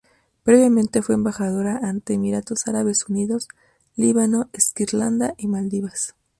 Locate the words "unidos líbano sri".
3.07-4.87